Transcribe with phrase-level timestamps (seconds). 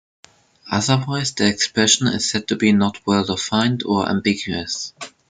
[0.71, 4.93] Otherwise, the expression is said to be "not well-defined" or "ambiguous".